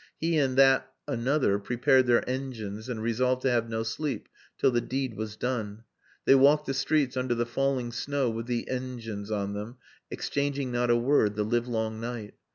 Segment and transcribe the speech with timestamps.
[0.17, 4.81] He and that "Another" prepared their "engines" and resolved to have no sleep till "the
[4.81, 5.83] deed" was done.
[6.25, 9.77] They walked the streets under the falling snow with the "engines" on them,
[10.09, 12.33] exchanging not a word the livelong night.